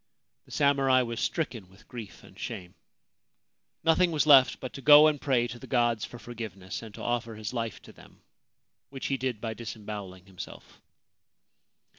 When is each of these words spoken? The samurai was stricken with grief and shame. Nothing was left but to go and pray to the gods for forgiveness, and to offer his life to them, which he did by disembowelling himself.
The 0.45 0.51
samurai 0.51 1.03
was 1.03 1.19
stricken 1.19 1.69
with 1.69 1.87
grief 1.87 2.23
and 2.23 2.39
shame. 2.39 2.73
Nothing 3.83 4.11
was 4.11 4.25
left 4.25 4.59
but 4.59 4.73
to 4.73 4.81
go 4.81 5.05
and 5.05 5.21
pray 5.21 5.45
to 5.47 5.59
the 5.59 5.67
gods 5.67 6.05
for 6.05 6.17
forgiveness, 6.17 6.81
and 6.81 6.91
to 6.95 7.03
offer 7.03 7.35
his 7.35 7.53
life 7.53 7.79
to 7.83 7.93
them, 7.93 8.23
which 8.89 9.05
he 9.05 9.17
did 9.17 9.39
by 9.39 9.53
disembowelling 9.53 10.25
himself. 10.25 10.81